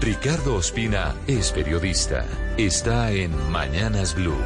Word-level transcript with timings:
Ricardo 0.00 0.56
Ospina 0.56 1.14
es 1.26 1.52
periodista. 1.52 2.26
Está 2.58 3.12
en 3.12 3.30
Mañanas 3.50 4.14
Blue. 4.14 4.36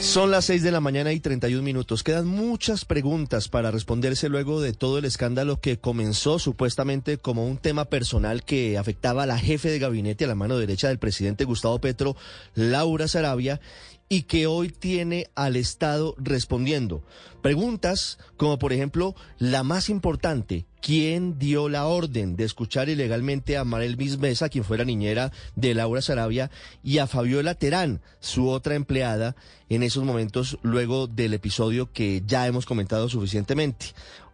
Son 0.00 0.30
las 0.30 0.44
6 0.46 0.62
de 0.62 0.70
la 0.70 0.80
mañana 0.80 1.12
y 1.12 1.20
31 1.20 1.62
minutos. 1.62 2.02
Quedan 2.02 2.26
muchas 2.26 2.84
preguntas 2.84 3.48
para 3.48 3.70
responderse 3.70 4.28
luego 4.28 4.60
de 4.60 4.72
todo 4.72 4.98
el 4.98 5.06
escándalo 5.06 5.60
que 5.60 5.78
comenzó 5.78 6.38
supuestamente 6.38 7.18
como 7.18 7.46
un 7.46 7.56
tema 7.56 7.86
personal 7.86 8.44
que 8.44 8.76
afectaba 8.76 9.22
a 9.22 9.26
la 9.26 9.38
jefe 9.38 9.70
de 9.70 9.78
gabinete 9.78 10.24
a 10.24 10.28
la 10.28 10.34
mano 10.34 10.58
derecha 10.58 10.88
del 10.88 10.98
presidente 10.98 11.44
Gustavo 11.44 11.78
Petro, 11.80 12.16
Laura 12.54 13.08
Sarabia, 13.08 13.60
y 14.08 14.22
que 14.22 14.46
hoy 14.46 14.68
tiene 14.68 15.28
al 15.34 15.56
Estado 15.56 16.14
respondiendo. 16.18 17.02
Preguntas 17.42 18.18
como, 18.36 18.58
por 18.58 18.72
ejemplo, 18.72 19.14
la 19.38 19.62
más 19.64 19.88
importante, 19.88 20.66
¿quién 20.80 21.38
dio 21.38 21.68
la 21.68 21.86
orden 21.86 22.36
de 22.36 22.44
escuchar 22.44 22.88
ilegalmente 22.88 23.56
a 23.56 23.64
Marel 23.64 23.96
Mesa, 24.18 24.48
quien 24.48 24.64
fuera 24.64 24.84
niñera 24.84 25.32
de 25.54 25.74
Laura 25.74 26.00
Sarabia, 26.00 26.50
y 26.82 26.98
a 26.98 27.06
Fabiola 27.06 27.54
Terán, 27.54 28.00
su 28.20 28.48
otra 28.48 28.74
empleada, 28.74 29.36
en 29.68 29.82
esos 29.82 30.04
momentos 30.04 30.58
luego 30.62 31.06
del 31.06 31.34
episodio 31.34 31.92
que 31.92 32.22
ya 32.26 32.46
hemos 32.46 32.66
comentado 32.66 33.08
suficientemente? 33.08 33.86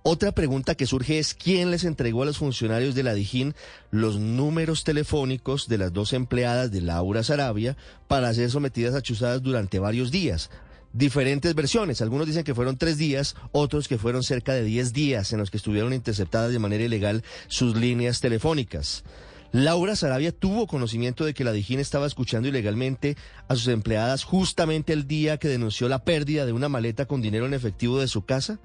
Otra 0.02 0.32
pregunta 0.32 0.74
que 0.74 0.86
surge 0.86 1.18
es 1.18 1.34
quién 1.34 1.70
les 1.70 1.84
entregó 1.84 2.22
a 2.22 2.26
los 2.26 2.38
funcionarios 2.38 2.94
de 2.94 3.02
la 3.02 3.12
Dijín 3.12 3.54
los 3.90 4.18
números 4.18 4.82
telefónicos 4.82 5.68
de 5.68 5.76
las 5.76 5.92
dos 5.92 6.14
empleadas 6.14 6.70
de 6.70 6.80
Laura 6.80 7.22
Sarabia 7.22 7.76
para 8.08 8.32
ser 8.32 8.50
sometidas 8.50 8.94
a 8.94 9.02
chuzadas 9.02 9.42
durante 9.42 9.78
varios 9.78 10.10
días. 10.10 10.50
Diferentes 10.94 11.54
versiones, 11.54 12.00
algunos 12.00 12.26
dicen 12.26 12.44
que 12.44 12.54
fueron 12.54 12.78
tres 12.78 12.96
días, 12.96 13.36
otros 13.52 13.88
que 13.88 13.98
fueron 13.98 14.22
cerca 14.22 14.54
de 14.54 14.64
diez 14.64 14.94
días 14.94 15.34
en 15.34 15.38
los 15.38 15.50
que 15.50 15.58
estuvieron 15.58 15.92
interceptadas 15.92 16.50
de 16.50 16.58
manera 16.58 16.84
ilegal 16.84 17.22
sus 17.48 17.76
líneas 17.76 18.20
telefónicas. 18.20 19.04
Laura 19.52 19.96
Sarabia 19.96 20.32
tuvo 20.32 20.66
conocimiento 20.66 21.26
de 21.26 21.34
que 21.34 21.44
la 21.44 21.52
Dijín 21.52 21.78
estaba 21.78 22.06
escuchando 22.06 22.48
ilegalmente 22.48 23.16
a 23.48 23.54
sus 23.54 23.68
empleadas 23.68 24.24
justamente 24.24 24.94
el 24.94 25.06
día 25.06 25.36
que 25.36 25.48
denunció 25.48 25.90
la 25.90 26.04
pérdida 26.04 26.46
de 26.46 26.52
una 26.52 26.70
maleta 26.70 27.04
con 27.04 27.20
dinero 27.20 27.44
en 27.44 27.52
efectivo 27.52 28.00
de 28.00 28.08
su 28.08 28.24
casa. 28.24 28.60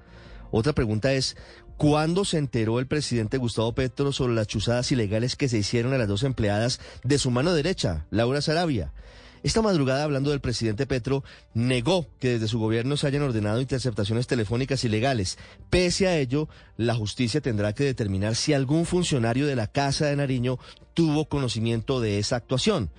Otra 0.58 0.72
pregunta 0.72 1.12
es, 1.12 1.36
¿cuándo 1.76 2.24
se 2.24 2.38
enteró 2.38 2.78
el 2.78 2.86
presidente 2.86 3.36
Gustavo 3.36 3.74
Petro 3.74 4.10
sobre 4.10 4.34
las 4.34 4.46
chuzadas 4.46 4.90
ilegales 4.90 5.36
que 5.36 5.50
se 5.50 5.58
hicieron 5.58 5.92
a 5.92 5.98
las 5.98 6.08
dos 6.08 6.22
empleadas 6.22 6.80
de 7.04 7.18
su 7.18 7.30
mano 7.30 7.52
derecha, 7.52 8.06
Laura 8.08 8.40
Sarabia? 8.40 8.94
Esta 9.42 9.60
madrugada, 9.60 10.04
hablando 10.04 10.30
del 10.30 10.40
presidente 10.40 10.86
Petro, 10.86 11.22
negó 11.52 12.06
que 12.20 12.30
desde 12.30 12.48
su 12.48 12.58
gobierno 12.58 12.96
se 12.96 13.06
hayan 13.06 13.20
ordenado 13.20 13.60
interceptaciones 13.60 14.26
telefónicas 14.28 14.82
ilegales. 14.82 15.36
Pese 15.68 16.08
a 16.08 16.16
ello, 16.16 16.48
la 16.78 16.94
justicia 16.94 17.42
tendrá 17.42 17.74
que 17.74 17.84
determinar 17.84 18.34
si 18.34 18.54
algún 18.54 18.86
funcionario 18.86 19.46
de 19.46 19.56
la 19.56 19.66
Casa 19.66 20.06
de 20.06 20.16
Nariño 20.16 20.58
tuvo 20.94 21.26
conocimiento 21.28 22.00
de 22.00 22.18
esa 22.18 22.36
actuación. 22.36 22.90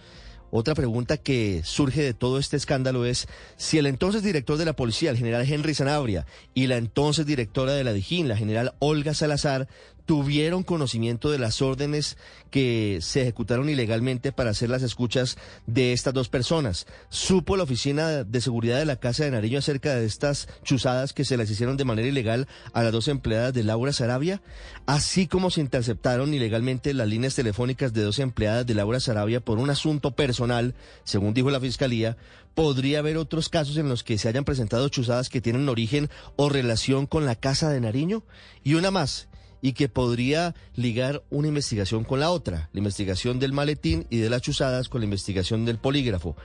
Otra 0.49 0.75
pregunta 0.75 1.17
que 1.17 1.61
surge 1.65 2.01
de 2.01 2.13
todo 2.13 2.39
este 2.39 2.55
escándalo 2.55 3.05
es 3.05 3.27
si 3.57 3.77
el 3.77 3.85
entonces 3.85 4.23
director 4.23 4.57
de 4.57 4.65
la 4.65 4.73
policía, 4.73 5.09
el 5.09 5.17
general 5.17 5.45
Henry 5.49 5.73
Zanabria, 5.73 6.25
y 6.53 6.67
la 6.67 6.77
entonces 6.77 7.25
directora 7.25 7.73
de 7.73 7.83
la 7.83 7.93
Dijín, 7.93 8.27
la 8.29 8.37
general 8.37 8.73
Olga 8.79 9.13
Salazar, 9.13 9.67
tuvieron 10.07 10.63
conocimiento 10.63 11.29
de 11.29 11.37
las 11.37 11.61
órdenes 11.61 12.17
que 12.49 12.99
se 13.01 13.23
ejecutaron 13.23 13.69
ilegalmente 13.69 14.31
para 14.31 14.51
hacer 14.51 14.69
las 14.69 14.81
escuchas 14.81 15.37
de 15.67 15.91
estas 15.91 16.13
dos 16.13 16.29
personas. 16.29 16.87
¿Supo 17.09 17.57
la 17.57 17.63
Oficina 17.63 18.23
de 18.23 18.41
Seguridad 18.41 18.79
de 18.79 18.85
la 18.85 18.95
Casa 18.95 19.25
de 19.25 19.31
Nariño 19.31 19.59
acerca 19.59 19.93
de 19.93 20.05
estas 20.05 20.47
chuzadas 20.63 21.11
que 21.11 21.25
se 21.25 21.35
las 21.35 21.51
hicieron 21.51 21.75
de 21.75 21.83
manera 21.83 22.07
ilegal 22.07 22.47
a 22.71 22.83
las 22.83 22.93
dos 22.93 23.09
empleadas 23.09 23.53
de 23.53 23.65
Laura 23.65 23.91
Sarabia? 23.91 24.41
Así 24.85 25.27
como 25.27 25.51
se 25.51 25.59
interceptaron 25.59 26.33
ilegalmente 26.33 26.93
las 26.93 27.09
líneas 27.09 27.35
telefónicas 27.35 27.91
de 27.91 28.03
dos 28.03 28.19
empleadas 28.19 28.65
de 28.65 28.75
Laura 28.75 29.01
Sarabia 29.01 29.41
por 29.41 29.59
un 29.59 29.69
asunto 29.69 30.15
personal, 30.15 30.73
según 31.03 31.33
dijo 31.33 31.51
la 31.51 31.59
Fiscalía, 31.59 32.15
podría 32.55 32.99
haber 32.99 33.17
otros 33.17 33.49
casos 33.49 33.75
en 33.75 33.89
los 33.89 34.05
que 34.05 34.17
se 34.17 34.29
hayan 34.29 34.45
presentado 34.45 34.87
chuzadas 34.87 35.27
que 35.27 35.41
tienen 35.41 35.67
origen 35.67 36.09
o 36.37 36.47
relación 36.47 37.07
con 37.07 37.25
la 37.25 37.35
Casa 37.35 37.69
de 37.69 37.81
Nariño. 37.81 38.23
Y 38.63 38.75
una 38.75 38.89
más 38.89 39.27
y 39.61 39.73
que 39.73 39.89
podría 39.89 40.55
ligar 40.75 41.23
una 41.29 41.47
investigación 41.47 42.03
con 42.03 42.19
la 42.19 42.31
otra, 42.31 42.69
la 42.73 42.79
investigación 42.79 43.39
del 43.39 43.53
maletín 43.53 44.05
y 44.09 44.17
de 44.17 44.29
las 44.29 44.41
chuzadas 44.41 44.89
con 44.89 45.01
la 45.01 45.05
investigación 45.05 45.65
del 45.65 45.77
polígrafo. 45.77 46.35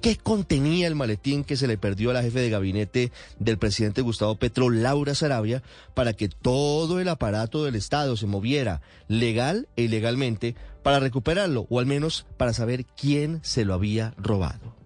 ¿Qué 0.00 0.16
contenía 0.16 0.86
el 0.86 0.94
maletín 0.94 1.44
que 1.44 1.58
se 1.58 1.66
le 1.66 1.76
perdió 1.76 2.10
a 2.10 2.14
la 2.14 2.22
jefe 2.22 2.40
de 2.40 2.48
gabinete 2.48 3.12
del 3.38 3.58
presidente 3.58 4.00
Gustavo 4.00 4.36
Petro, 4.36 4.70
Laura 4.70 5.14
Sarabia, 5.14 5.62
para 5.94 6.14
que 6.14 6.30
todo 6.30 7.00
el 7.00 7.08
aparato 7.08 7.64
del 7.64 7.74
Estado 7.74 8.16
se 8.16 8.26
moviera 8.26 8.80
legal 9.08 9.68
e 9.76 9.82
ilegalmente 9.82 10.56
para 10.82 11.00
recuperarlo, 11.00 11.66
o 11.68 11.80
al 11.80 11.86
menos 11.86 12.26
para 12.38 12.54
saber 12.54 12.86
quién 12.86 13.40
se 13.42 13.66
lo 13.66 13.74
había 13.74 14.14
robado? 14.16 14.79